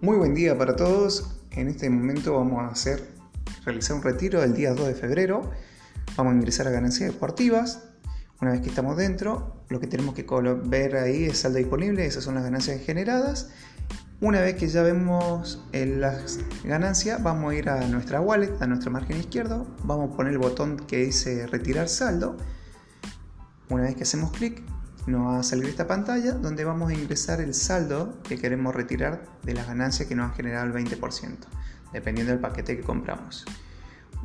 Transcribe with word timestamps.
Muy 0.00 0.16
buen 0.16 0.32
día 0.32 0.56
para 0.56 0.76
todos. 0.76 1.40
En 1.50 1.66
este 1.66 1.90
momento 1.90 2.34
vamos 2.34 2.60
a 2.60 2.68
hacer 2.68 3.08
realizar 3.64 3.96
un 3.96 4.02
retiro 4.04 4.40
del 4.40 4.54
día 4.54 4.72
2 4.72 4.86
de 4.86 4.94
febrero. 4.94 5.50
Vamos 6.16 6.34
a 6.34 6.36
ingresar 6.36 6.68
a 6.68 6.70
ganancias 6.70 7.12
deportivas. 7.12 7.82
Una 8.40 8.52
vez 8.52 8.60
que 8.60 8.68
estamos 8.68 8.96
dentro, 8.96 9.64
lo 9.68 9.80
que 9.80 9.88
tenemos 9.88 10.14
que 10.14 10.24
ver 10.66 10.94
ahí 10.94 11.24
es 11.24 11.38
saldo 11.38 11.58
disponible, 11.58 12.06
esas 12.06 12.22
son 12.22 12.36
las 12.36 12.44
ganancias 12.44 12.80
generadas. 12.80 13.50
Una 14.20 14.40
vez 14.40 14.54
que 14.54 14.68
ya 14.68 14.84
vemos 14.84 15.64
las 15.72 16.38
ganancias, 16.62 17.20
vamos 17.20 17.50
a 17.50 17.56
ir 17.56 17.68
a 17.68 17.84
nuestra 17.88 18.20
wallet, 18.20 18.52
a 18.60 18.68
nuestro 18.68 18.92
margen 18.92 19.16
izquierdo, 19.16 19.66
vamos 19.82 20.12
a 20.12 20.16
poner 20.16 20.32
el 20.32 20.38
botón 20.38 20.76
que 20.76 20.98
dice 20.98 21.48
retirar 21.48 21.88
saldo. 21.88 22.36
Una 23.68 23.82
vez 23.82 23.96
que 23.96 24.04
hacemos 24.04 24.30
clic, 24.30 24.62
nos 25.08 25.26
va 25.26 25.38
a 25.40 25.42
salir 25.42 25.66
esta 25.66 25.86
pantalla 25.86 26.32
donde 26.32 26.64
vamos 26.64 26.90
a 26.90 26.94
ingresar 26.94 27.40
el 27.40 27.54
saldo 27.54 28.20
que 28.22 28.38
queremos 28.38 28.74
retirar 28.74 29.24
de 29.42 29.54
las 29.54 29.66
ganancias 29.66 30.08
que 30.08 30.14
nos 30.14 30.30
han 30.30 30.34
generado 30.34 30.66
el 30.66 30.72
20%, 30.72 31.36
dependiendo 31.92 32.32
del 32.32 32.40
paquete 32.40 32.76
que 32.76 32.82
compramos. 32.82 33.44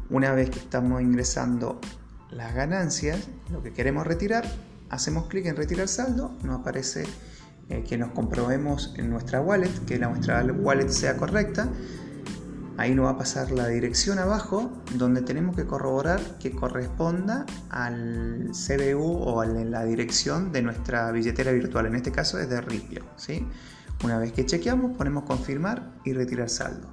Una 0.10 0.34
vez 0.34 0.50
que 0.50 0.60
estamos 0.60 1.02
ingresando 1.02 1.80
las 2.30 2.54
ganancias, 2.54 3.28
lo 3.52 3.64
que 3.64 3.74
queremos 3.74 4.06
retirar, 4.06 4.46
hacemos 4.90 5.28
clic 5.28 5.46
en 5.46 5.56
retirar 5.56 5.88
saldo, 5.88 6.38
nos 6.44 6.60
aparece 6.60 7.06
eh, 7.70 7.84
que 7.88 7.98
nos 7.98 8.12
comprobemos 8.12 8.94
en 8.98 9.10
nuestra 9.10 9.42
wallet, 9.42 9.72
que 9.86 9.98
nuestra 9.98 10.44
wallet 10.44 10.90
sea 10.90 11.18
correcta 11.18 11.70
Ahí 12.76 12.96
nos 12.96 13.06
va 13.06 13.12
a 13.12 13.18
pasar 13.18 13.52
la 13.52 13.68
dirección 13.68 14.18
abajo 14.18 14.72
donde 14.96 15.22
tenemos 15.22 15.56
que 15.56 15.66
corroborar 15.66 16.20
que 16.40 16.52
corresponda 16.52 17.46
al 17.70 18.50
CBU 18.52 19.04
o 19.04 19.42
a 19.42 19.46
la 19.46 19.86
dirección 19.86 20.52
de 20.52 20.64
nuestra 20.64 21.12
billetera 21.12 21.52
virtual. 21.52 21.86
En 21.86 21.96
este 21.96 22.12
caso 22.12 22.40
es 22.40 22.50
de 22.50 22.62
Ripio. 22.62 23.04
¿sí? 23.16 23.46
Una 24.04 24.18
vez 24.18 24.32
que 24.32 24.46
chequeamos 24.46 24.98
ponemos 24.98 25.26
confirmar 25.26 25.94
y 26.04 26.14
retirar 26.14 26.50
saldo. 26.50 26.90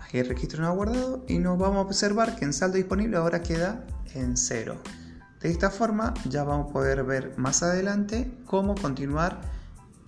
Ahí 0.00 0.20
el 0.20 0.28
registro 0.28 0.62
no 0.62 0.68
ha 0.68 0.72
guardado 0.72 1.24
y 1.28 1.38
nos 1.38 1.58
vamos 1.58 1.78
a 1.78 1.80
observar 1.82 2.34
que 2.36 2.46
en 2.46 2.54
saldo 2.54 2.78
disponible 2.78 3.18
ahora 3.18 3.42
queda 3.42 3.84
en 4.14 4.38
cero. 4.38 4.78
De 5.42 5.50
esta 5.50 5.68
forma 5.68 6.14
ya 6.30 6.44
vamos 6.44 6.70
a 6.70 6.72
poder 6.72 7.04
ver 7.04 7.34
más 7.36 7.62
adelante 7.62 8.32
cómo 8.46 8.74
continuar 8.74 9.42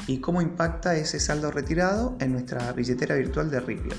y 0.07 0.19
cómo 0.19 0.41
impacta 0.41 0.97
ese 0.97 1.21
saldo 1.21 1.51
retirado 1.51 2.17
en 2.21 2.33
nuestra 2.33 2.73
billetera 2.73 3.17
virtual 3.17 3.51
de 3.51 3.61
Ripple. 3.61 3.95